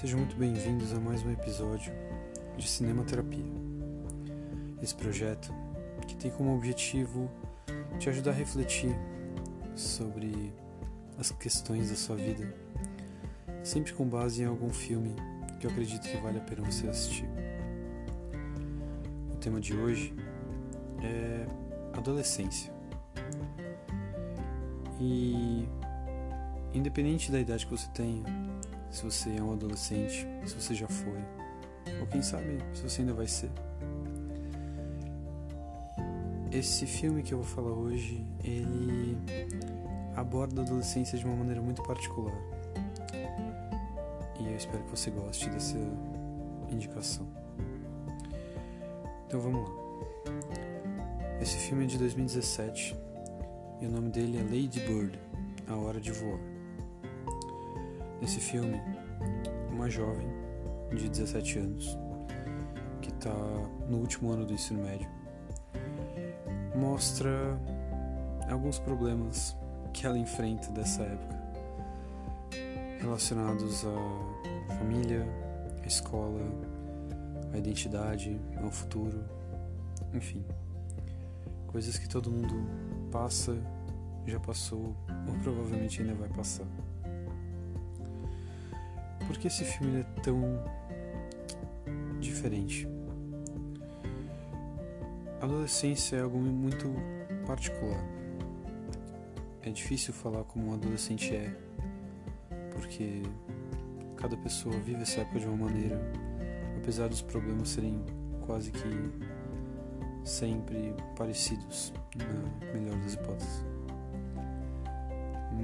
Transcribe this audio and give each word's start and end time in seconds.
Sejam 0.00 0.20
muito 0.20 0.34
bem-vindos 0.34 0.94
a 0.94 0.98
mais 0.98 1.22
um 1.22 1.30
episódio 1.30 1.92
de 2.56 2.66
Cinema 2.66 3.04
Terapia. 3.04 3.44
Esse 4.82 4.94
projeto 4.94 5.52
que 6.08 6.16
tem 6.16 6.30
como 6.30 6.56
objetivo 6.56 7.30
te 7.98 8.08
ajudar 8.08 8.30
a 8.30 8.34
refletir 8.34 8.96
sobre 9.76 10.54
as 11.18 11.30
questões 11.32 11.90
da 11.90 11.96
sua 11.96 12.16
vida, 12.16 12.50
sempre 13.62 13.92
com 13.92 14.06
base 14.08 14.40
em 14.42 14.46
algum 14.46 14.70
filme 14.70 15.14
que 15.60 15.66
eu 15.66 15.70
acredito 15.70 16.08
que 16.08 16.16
vale 16.16 16.38
a 16.38 16.44
pena 16.44 16.62
você 16.62 16.88
assistir. 16.88 17.28
O 19.34 19.36
tema 19.36 19.60
de 19.60 19.76
hoje 19.76 20.14
é 21.02 21.46
adolescência. 21.92 22.72
E 24.98 25.68
independente 26.72 27.30
da 27.30 27.38
idade 27.38 27.66
que 27.66 27.72
você 27.72 27.88
tenha, 27.90 28.24
se 28.90 29.04
você 29.04 29.36
é 29.36 29.42
um 29.42 29.52
adolescente, 29.52 30.26
se 30.44 30.54
você 30.54 30.74
já 30.74 30.88
foi, 30.88 31.18
ou 32.00 32.06
quem 32.06 32.22
sabe 32.22 32.58
se 32.74 32.82
você 32.82 33.02
ainda 33.02 33.14
vai 33.14 33.26
ser. 33.26 33.50
Esse 36.50 36.84
filme 36.84 37.22
que 37.22 37.32
eu 37.32 37.38
vou 37.38 37.46
falar 37.46 37.70
hoje, 37.70 38.26
ele 38.42 39.16
aborda 40.16 40.62
a 40.62 40.64
adolescência 40.64 41.16
de 41.16 41.24
uma 41.24 41.36
maneira 41.36 41.62
muito 41.62 41.82
particular. 41.82 42.34
E 44.40 44.46
eu 44.46 44.56
espero 44.56 44.82
que 44.82 44.90
você 44.90 45.10
goste 45.10 45.48
dessa 45.48 45.78
indicação. 46.68 47.26
Então 49.26 49.40
vamos 49.40 49.68
lá. 49.68 49.80
Esse 51.40 51.56
filme 51.56 51.84
é 51.84 51.86
de 51.86 51.98
2017 51.98 52.96
e 53.80 53.86
o 53.86 53.90
nome 53.90 54.10
dele 54.10 54.38
é 54.38 54.42
Lady 54.42 54.80
Bird, 54.80 55.18
A 55.68 55.76
Hora 55.76 56.00
de 56.00 56.10
Voar. 56.10 56.59
Nesse 58.20 58.38
filme, 58.38 58.80
uma 59.70 59.88
jovem 59.88 60.28
de 60.90 61.08
17 61.08 61.58
anos, 61.58 61.98
que 63.00 63.08
está 63.08 63.34
no 63.88 63.98
último 63.98 64.30
ano 64.30 64.44
do 64.44 64.52
ensino 64.52 64.82
médio, 64.82 65.08
mostra 66.76 67.58
alguns 68.50 68.78
problemas 68.78 69.56
que 69.92 70.06
ela 70.06 70.18
enfrenta 70.18 70.70
dessa 70.70 71.02
época, 71.02 71.40
relacionados 73.00 73.84
à 73.86 74.74
família, 74.74 75.26
à 75.82 75.86
escola, 75.86 76.42
à 77.52 77.56
identidade, 77.56 78.38
ao 78.62 78.70
futuro, 78.70 79.24
enfim, 80.12 80.44
coisas 81.66 81.98
que 81.98 82.08
todo 82.08 82.30
mundo 82.30 82.68
passa, 83.10 83.56
já 84.26 84.38
passou 84.38 84.94
ou 85.26 85.34
provavelmente 85.42 86.02
ainda 86.02 86.14
vai 86.14 86.28
passar. 86.28 86.66
Por 89.30 89.38
que 89.38 89.46
esse 89.46 89.64
filme 89.64 90.00
é 90.00 90.22
tão 90.22 90.60
diferente? 92.18 92.88
A 95.40 95.44
adolescência 95.44 96.16
é 96.16 96.22
algo 96.22 96.36
muito 96.36 96.92
particular. 97.46 98.04
É 99.62 99.70
difícil 99.70 100.12
falar 100.12 100.42
como 100.42 100.70
um 100.70 100.74
adolescente 100.74 101.32
é, 101.32 101.56
porque 102.72 103.22
cada 104.16 104.36
pessoa 104.36 104.76
vive 104.80 105.02
essa 105.02 105.20
época 105.20 105.38
de 105.38 105.46
uma 105.46 105.68
maneira, 105.68 105.96
apesar 106.78 107.08
dos 107.08 107.22
problemas 107.22 107.68
serem 107.68 108.04
quase 108.44 108.72
que 108.72 109.12
sempre 110.24 110.92
parecidos, 111.16 111.92
na 112.16 112.72
melhor 112.72 112.96
das 112.96 113.14
hipóteses. 113.14 113.64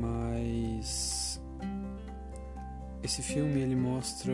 Mas 0.00 1.21
esse 3.02 3.20
filme 3.20 3.60
ele 3.60 3.74
mostra 3.74 4.32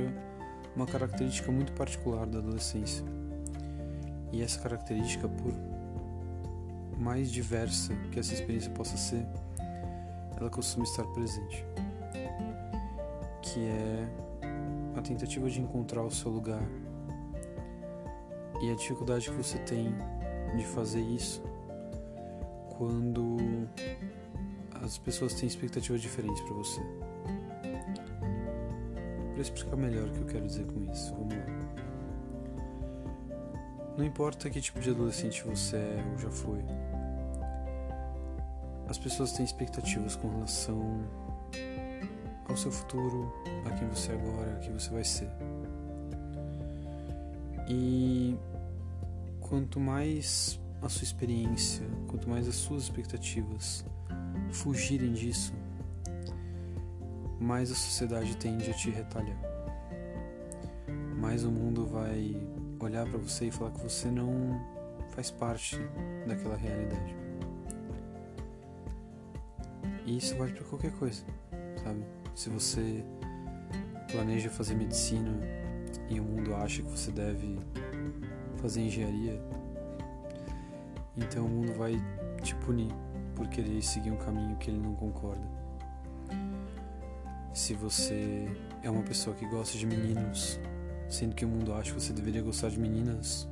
uma 0.77 0.87
característica 0.87 1.51
muito 1.51 1.73
particular 1.73 2.27
da 2.27 2.39
adolescência. 2.39 3.05
E 4.31 4.43
essa 4.43 4.61
característica, 4.61 5.27
por 5.27 5.55
mais 6.99 7.31
diversa 7.33 7.95
que 8.13 8.21
essa 8.21 8.35
experiência 8.35 8.71
possa 8.73 8.97
ser, 8.97 9.27
ela 10.37 10.51
costuma 10.51 10.85
estar 10.85 11.05
presente. 11.05 11.65
Que 13.41 13.67
é 13.67 14.09
a 14.97 15.01
tentativa 15.01 15.49
de 15.49 15.61
encontrar 15.61 16.03
o 16.03 16.11
seu 16.11 16.31
lugar 16.31 16.63
e 18.61 18.71
a 18.71 18.75
dificuldade 18.75 19.31
que 19.31 19.37
você 19.37 19.59
tem 19.61 19.95
de 20.57 20.65
fazer 20.67 21.01
isso 21.01 21.43
quando 22.77 23.37
as 24.83 24.99
pessoas 24.99 25.35
têm 25.35 25.47
expectativas 25.47 26.03
diferentes 26.03 26.41
para 26.43 26.55
você 26.55 26.81
para 29.39 29.45
explicar 29.45 29.77
melhor 29.77 30.09
o 30.09 30.11
que 30.11 30.19
eu 30.19 30.27
quero 30.27 30.47
dizer 30.47 30.67
com 30.67 30.83
isso. 30.91 31.15
Vamos 31.15 31.33
lá. 31.33 31.45
Não 33.97 34.05
importa 34.05 34.51
que 34.51 34.61
tipo 34.61 34.81
de 34.81 34.91
adolescente 34.91 35.45
você 35.45 35.77
é 35.77 36.05
ou 36.11 36.19
já 36.19 36.29
foi, 36.29 36.59
as 38.89 38.99
pessoas 38.99 39.31
têm 39.33 39.45
expectativas 39.45 40.17
com 40.17 40.29
relação 40.29 41.05
ao 42.49 42.57
seu 42.57 42.73
futuro, 42.73 43.33
a 43.65 43.71
quem 43.71 43.87
você 43.89 44.11
é 44.11 44.15
agora, 44.17 44.55
a 44.55 44.59
quem 44.59 44.73
você 44.73 44.91
vai 44.91 45.05
ser. 45.05 45.31
E 47.69 48.37
quanto 49.41 49.79
mais 49.79 50.59
a 50.83 50.89
sua 50.89 51.05
experiência, 51.05 51.87
quanto 52.09 52.29
mais 52.29 52.49
as 52.49 52.57
suas 52.57 52.85
expectativas 52.85 53.85
fugirem 54.51 55.13
disso, 55.13 55.53
mais 57.41 57.71
a 57.71 57.75
sociedade 57.75 58.37
tende 58.37 58.71
a 58.71 58.75
te 58.75 58.91
retalhar. 58.91 59.39
Mais 61.17 61.45
o 61.45 61.51
mundo 61.51 61.87
vai 61.87 62.35
olhar 62.81 63.07
para 63.07 63.19
você 63.19 63.47
e 63.47 63.51
falar 63.51 63.71
que 63.73 63.81
você 63.81 64.09
não 64.09 64.61
faz 65.11 65.31
parte 65.31 65.79
daquela 66.27 66.57
realidade. 66.57 67.17
E 70.05 70.17
isso 70.17 70.37
vale 70.37 70.53
para 70.53 70.65
qualquer 70.65 70.93
coisa, 70.93 71.23
sabe? 71.83 72.03
Se 72.35 72.49
você 72.49 73.05
planeja 74.11 74.49
fazer 74.49 74.75
medicina 74.75 75.31
e 76.09 76.19
o 76.19 76.23
mundo 76.23 76.55
acha 76.55 76.83
que 76.83 76.91
você 76.91 77.11
deve 77.11 77.59
fazer 78.57 78.81
engenharia, 78.81 79.41
então 81.17 81.45
o 81.45 81.49
mundo 81.49 81.75
vai 81.75 82.01
te 82.43 82.55
punir 82.55 82.93
por 83.35 83.49
querer 83.49 83.83
seguir 83.83 84.11
um 84.11 84.17
caminho 84.17 84.57
que 84.57 84.71
ele 84.71 84.79
não 84.79 84.95
concorda. 84.95 85.58
Se 87.53 87.75
você 87.75 88.49
é 88.83 88.91
uma 88.91 89.03
pessoa 89.03 89.35
que 89.35 89.47
gosta 89.47 89.77
de 89.77 89.87
meninos, 89.87 90.59
sendo 91.09 91.35
que 91.35 91.45
o 91.45 91.49
mundo 91.49 91.73
acha 91.73 91.93
que 91.93 92.01
você 92.01 92.13
deveria 92.13 92.43
gostar 92.43 92.71
de 92.71 92.79
meninas, 92.79 93.49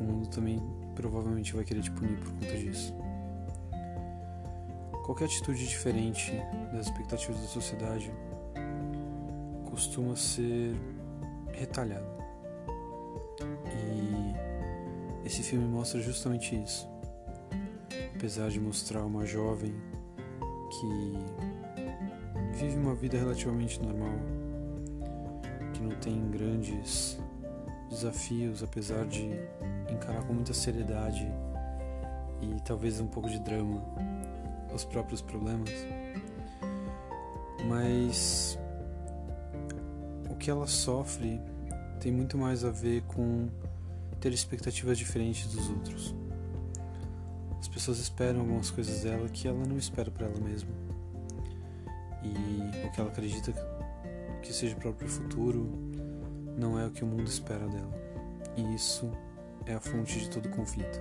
o 0.00 0.04
mundo 0.04 0.28
também 0.28 0.60
provavelmente 0.94 1.54
vai 1.54 1.64
querer 1.64 1.82
te 1.82 1.90
punir 1.90 2.18
por 2.18 2.32
conta 2.32 2.56
disso. 2.56 2.94
Qualquer 5.04 5.24
atitude 5.24 5.66
diferente 5.66 6.32
das 6.72 6.86
expectativas 6.86 7.40
da 7.40 7.46
sociedade 7.46 8.12
costuma 9.70 10.14
ser 10.16 10.74
retalhada. 11.52 12.06
E 13.72 15.26
esse 15.26 15.42
filme 15.42 15.66
mostra 15.66 16.00
justamente 16.00 16.54
isso. 16.54 16.88
Apesar 18.14 18.50
de 18.50 18.60
mostrar 18.60 19.04
uma 19.04 19.24
jovem 19.24 19.72
que 20.70 21.57
vive 22.58 22.76
uma 22.76 22.94
vida 22.94 23.16
relativamente 23.16 23.80
normal, 23.80 24.18
que 25.72 25.80
não 25.80 25.94
tem 26.00 26.28
grandes 26.28 27.16
desafios, 27.88 28.64
apesar 28.64 29.06
de 29.06 29.30
encarar 29.88 30.24
com 30.24 30.32
muita 30.32 30.52
seriedade 30.52 31.24
e 32.42 32.60
talvez 32.64 33.00
um 33.00 33.06
pouco 33.06 33.28
de 33.30 33.38
drama 33.38 33.80
os 34.74 34.84
próprios 34.84 35.22
problemas. 35.22 35.70
Mas 37.68 38.58
o 40.28 40.34
que 40.34 40.50
ela 40.50 40.66
sofre 40.66 41.40
tem 42.00 42.10
muito 42.10 42.36
mais 42.36 42.64
a 42.64 42.70
ver 42.70 43.02
com 43.02 43.48
ter 44.20 44.32
expectativas 44.32 44.98
diferentes 44.98 45.46
dos 45.54 45.70
outros. 45.70 46.14
As 47.60 47.68
pessoas 47.68 47.98
esperam 48.00 48.40
algumas 48.40 48.68
coisas 48.68 49.02
dela 49.02 49.28
que 49.28 49.46
ela 49.46 49.64
não 49.64 49.76
espera 49.76 50.10
para 50.10 50.26
ela 50.26 50.40
mesma 50.40 50.88
e 52.22 52.86
o 52.86 52.90
que 52.90 53.00
ela 53.00 53.10
acredita 53.10 53.52
que 54.42 54.52
seja 54.52 54.76
o 54.76 54.80
próprio 54.80 55.08
futuro 55.08 55.68
não 56.56 56.78
é 56.78 56.86
o 56.86 56.90
que 56.90 57.04
o 57.04 57.06
mundo 57.06 57.26
espera 57.26 57.66
dela. 57.66 57.92
E 58.56 58.74
isso 58.74 59.10
é 59.66 59.74
a 59.74 59.80
fonte 59.80 60.18
de 60.18 60.30
todo 60.30 60.48
conflito. 60.48 60.98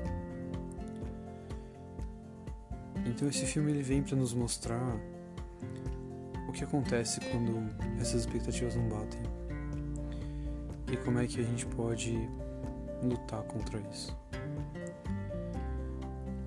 Então 3.06 3.28
esse 3.28 3.46
filme 3.46 3.72
ele 3.72 3.82
vem 3.82 4.04
para 4.04 4.16
nos 4.16 4.34
mostrar 4.34 4.98
o 6.48 6.52
que 6.52 6.64
acontece 6.64 7.20
quando 7.20 7.70
essas 8.00 8.22
expectativas 8.22 8.76
não 8.76 8.88
batem 8.90 9.22
e 10.92 10.98
como 10.98 11.20
é 11.20 11.28
que 11.28 11.40
a 11.40 11.44
gente 11.44 11.66
pode 11.66 12.30
lutar 13.04 13.44
contra 13.44 13.80
isso. 13.92 14.16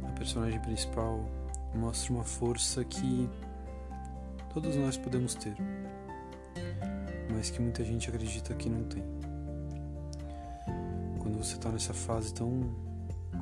A 0.06 0.12
personagem 0.12 0.60
principal 0.60 1.24
mostra 1.74 2.12
uma 2.12 2.24
força 2.24 2.84
que 2.84 3.28
todos 4.52 4.76
nós 4.76 4.96
podemos 4.96 5.34
ter. 5.34 5.54
mas 7.32 7.50
que 7.50 7.62
muita 7.62 7.84
gente 7.84 8.08
acredita 8.08 8.52
que 8.54 8.68
não 8.68 8.84
tem. 8.84 9.02
Quando 11.20 11.38
você 11.38 11.54
está 11.54 11.70
nessa 11.70 11.94
fase 11.94 12.34
tão 12.34 12.74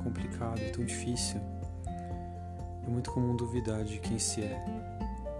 complicada 0.03 0.61
e 0.61 0.71
tão 0.71 0.85
difícil, 0.85 1.41
é 2.85 2.89
muito 2.89 3.11
comum 3.11 3.35
duvidar 3.35 3.83
de 3.83 3.99
quem 3.99 4.19
se 4.19 4.41
é, 4.41 4.63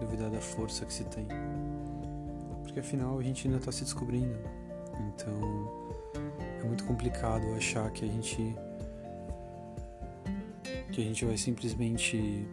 duvidar 0.01 0.29
da 0.29 0.41
força 0.41 0.85
que 0.85 0.93
se 0.93 1.03
tem. 1.05 1.27
Porque 2.63 2.79
afinal 2.79 3.17
a 3.17 3.23
gente 3.23 3.47
ainda 3.47 3.59
está 3.59 3.71
se 3.71 3.83
descobrindo. 3.83 4.37
Então 5.13 5.39
é 6.61 6.63
muito 6.65 6.83
complicado 6.85 7.43
achar 7.55 7.89
que 7.91 8.03
a 8.03 8.07
gente 8.07 8.55
que 10.91 11.01
a 11.01 11.03
gente 11.03 11.23
vai 11.23 11.37
simplesmente 11.37 12.47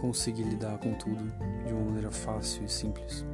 conseguir 0.00 0.44
lidar 0.44 0.78
com 0.78 0.94
tudo 0.94 1.24
de 1.66 1.72
uma 1.72 1.84
maneira 1.84 2.10
fácil 2.10 2.64
e 2.64 2.68
simples. 2.68 3.24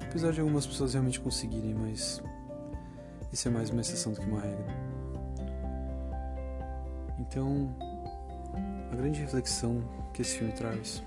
Apesar 0.00 0.32
de 0.32 0.40
algumas 0.40 0.66
pessoas 0.66 0.94
realmente 0.94 1.20
conseguirem, 1.20 1.74
mas 1.74 2.22
isso 3.32 3.48
é 3.48 3.50
mais 3.50 3.70
uma 3.70 3.80
exceção 3.80 4.12
do 4.12 4.20
que 4.20 4.26
uma 4.26 4.40
regra. 4.40 4.66
Então, 7.18 7.74
a 8.90 8.96
grande 8.96 9.20
reflexão 9.20 9.82
que 10.12 10.22
esse 10.22 10.38
filme 10.38 10.52
traz 10.52 11.02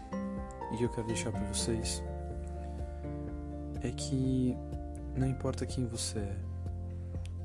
e 0.74 0.78
que 0.78 0.84
eu 0.84 0.90
quero 0.90 1.08
deixar 1.08 1.32
para 1.32 1.44
vocês 1.46 2.04
é 3.84 3.92
que 3.92 4.58
não 5.16 5.28
importa 5.28 5.66
quem 5.66 5.86
você 5.86 6.20
é, 6.20 6.36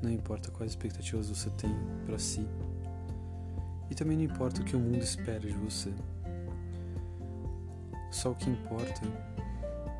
não 0.01 0.09
importa 0.09 0.49
quais 0.49 0.71
expectativas 0.71 1.29
você 1.29 1.49
tem 1.51 1.75
para 2.05 2.17
si, 2.17 2.47
e 3.89 3.95
também 3.95 4.17
não 4.17 4.23
importa 4.23 4.61
o 4.61 4.65
que 4.65 4.75
o 4.75 4.79
mundo 4.79 5.03
espera 5.03 5.39
de 5.39 5.53
você. 5.53 5.93
Só 8.11 8.31
o 8.31 8.35
que 8.35 8.49
importa 8.49 9.01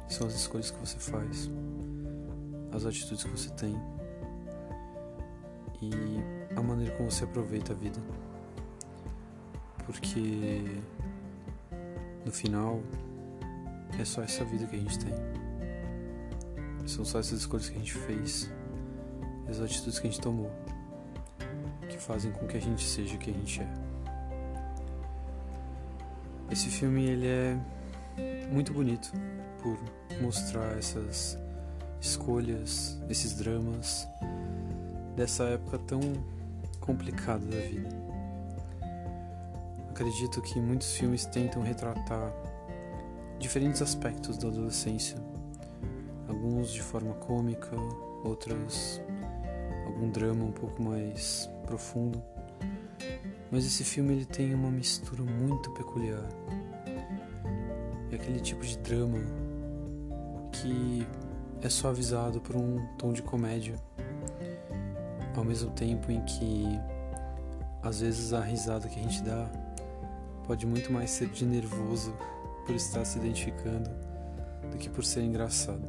são 0.07 0.27
as 0.27 0.33
escolhas 0.33 0.69
que 0.69 0.79
você 0.79 0.99
faz, 0.99 1.49
as 2.73 2.85
atitudes 2.85 3.23
que 3.23 3.29
você 3.29 3.49
tem 3.51 3.75
e 5.81 5.91
a 6.55 6.61
maneira 6.61 6.95
como 6.97 7.09
você 7.09 7.23
aproveita 7.23 7.71
a 7.73 7.75
vida. 7.75 7.99
Porque 9.85 10.81
no 12.25 12.31
final 12.31 12.81
é 13.99 14.05
só 14.05 14.21
essa 14.21 14.43
vida 14.45 14.67
que 14.67 14.75
a 14.75 14.79
gente 14.79 14.99
tem. 14.99 15.13
São 16.85 17.05
só 17.05 17.19
essas 17.19 17.39
escolhas 17.39 17.69
que 17.69 17.75
a 17.75 17.79
gente 17.79 17.93
fez 17.93 18.51
as 19.49 19.59
atitudes 19.59 19.99
que 19.99 20.07
a 20.07 20.11
gente 20.11 20.21
tomou 20.21 20.51
que 21.89 21.97
fazem 21.97 22.31
com 22.31 22.47
que 22.47 22.57
a 22.57 22.61
gente 22.61 22.85
seja 22.85 23.15
o 23.15 23.17
que 23.17 23.31
a 23.31 23.33
gente 23.33 23.61
é. 23.61 23.67
Esse 26.51 26.69
filme 26.69 27.05
ele 27.05 27.27
é 27.27 27.57
muito 28.51 28.73
bonito 28.73 29.11
por 29.61 29.77
mostrar 30.21 30.77
essas 30.77 31.37
escolhas, 32.01 32.99
esses 33.09 33.33
dramas 33.33 34.07
dessa 35.15 35.43
época 35.45 35.77
tão 35.79 35.99
complicada 36.79 37.45
da 37.45 37.57
vida. 37.57 37.89
Acredito 39.89 40.41
que 40.41 40.59
muitos 40.59 40.95
filmes 40.95 41.25
tentam 41.25 41.61
retratar 41.61 42.33
diferentes 43.39 43.81
aspectos 43.81 44.37
da 44.37 44.47
adolescência, 44.47 45.17
alguns 46.27 46.71
de 46.71 46.81
forma 46.81 47.13
cômica, 47.15 47.75
outros 48.23 49.01
algum 49.85 50.09
drama 50.09 50.45
um 50.45 50.51
pouco 50.51 50.81
mais 50.81 51.49
profundo. 51.65 52.21
Mas 53.51 53.65
esse 53.65 53.83
filme 53.83 54.13
ele 54.13 54.25
tem 54.25 54.53
uma 54.53 54.71
mistura 54.71 55.21
muito 55.23 55.69
peculiar 55.71 56.27
é 58.11 58.15
aquele 58.15 58.39
tipo 58.39 58.65
de 58.65 58.77
drama 58.79 59.19
que 60.51 61.07
é 61.61 61.69
suavizado 61.69 62.41
por 62.41 62.55
um 62.55 62.85
tom 62.97 63.13
de 63.13 63.21
comédia, 63.21 63.75
ao 65.35 65.43
mesmo 65.43 65.71
tempo 65.71 66.11
em 66.11 66.21
que 66.25 66.65
às 67.81 68.01
vezes 68.01 68.33
a 68.33 68.41
risada 68.41 68.87
que 68.87 68.99
a 68.99 69.03
gente 69.03 69.23
dá 69.23 69.49
pode 70.45 70.65
muito 70.65 70.91
mais 70.91 71.09
ser 71.09 71.29
de 71.29 71.45
nervoso 71.45 72.13
por 72.65 72.75
estar 72.75 73.05
se 73.05 73.17
identificando 73.17 73.89
do 74.69 74.77
que 74.77 74.89
por 74.89 75.03
ser 75.03 75.21
engraçado. 75.21 75.83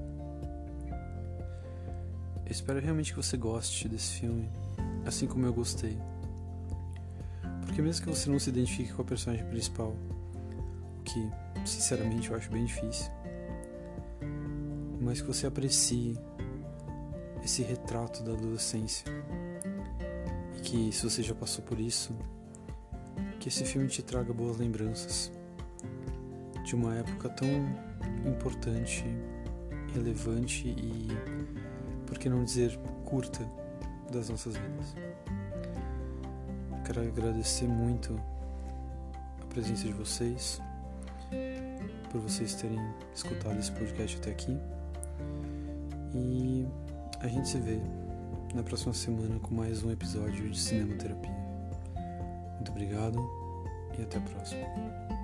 Eu 2.45 2.51
espero 2.51 2.81
realmente 2.81 3.13
que 3.13 3.17
você 3.17 3.37
goste 3.37 3.89
desse 3.89 4.21
filme, 4.21 4.49
assim 5.07 5.27
como 5.27 5.47
eu 5.47 5.53
gostei. 5.53 5.99
Porque 7.63 7.81
mesmo 7.81 8.05
que 8.05 8.11
você 8.11 8.29
não 8.29 8.39
se 8.39 8.51
identifique 8.51 8.93
com 8.93 9.03
a 9.03 9.05
personagem 9.05 9.47
principal, 9.47 9.95
o 10.99 11.03
que 11.03 11.31
sinceramente 11.65 12.31
eu 12.31 12.37
acho 12.37 12.51
bem 12.51 12.65
difícil. 12.65 13.11
Mas 15.01 15.21
que 15.21 15.27
você 15.27 15.47
aprecie 15.47 16.19
esse 17.45 17.63
retrato 17.63 18.23
da 18.23 18.33
adolescência. 18.33 19.07
E 20.57 20.61
que 20.61 20.93
se 20.93 21.03
você 21.05 21.23
já 21.23 21.35
passou 21.35 21.65
por 21.65 21.79
isso, 21.79 22.15
que 23.41 23.49
esse 23.49 23.65
filme 23.65 23.89
te 23.89 24.03
traga 24.03 24.33
boas 24.33 24.59
lembranças 24.59 25.33
de 26.65 26.75
uma 26.75 26.95
época 26.95 27.29
tão 27.31 27.49
importante, 28.25 29.05
relevante 29.93 30.69
e, 30.69 31.09
por 32.07 32.19
que 32.19 32.29
não 32.29 32.45
dizer, 32.45 32.79
curta 33.05 33.45
das 34.13 34.29
nossas 34.29 34.57
vidas. 34.57 34.95
Quero 36.85 37.01
agradecer 37.01 37.67
muito 37.67 38.21
a 39.41 39.47
presença 39.47 39.85
de 39.85 39.93
vocês 39.93 40.61
por 42.13 42.21
vocês 42.21 42.55
terem 42.55 42.79
escutado 43.15 43.59
esse 43.59 43.73
podcast 43.73 44.19
até 44.19 44.31
aqui. 44.31 44.57
E 46.15 46.69
a 47.21 47.27
gente 47.27 47.49
se 47.49 47.59
vê 47.59 47.81
na 48.55 48.63
próxima 48.63 48.93
semana 48.93 49.41
com 49.41 49.55
mais 49.55 49.83
um 49.83 49.91
episódio 49.91 50.51
de 50.51 50.61
Cinema 50.61 50.95
Terapia. 50.97 51.35
Muito 52.57 52.71
obrigado 52.71 53.19
e 53.99 54.03
até 54.03 54.19
a 54.19 54.21
próxima. 54.21 55.22